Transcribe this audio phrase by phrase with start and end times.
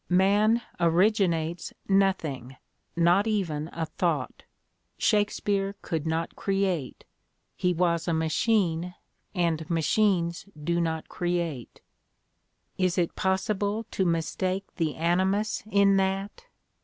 [0.09, 2.57] "Man originates nothing,
[2.95, 4.45] not even a thought....
[4.97, 7.03] Shakespeare could not create.
[7.55, 8.95] He was a machine,
[9.35, 11.81] and machines do not create."
[12.79, 16.45] Is it possible to mistake the animus in that?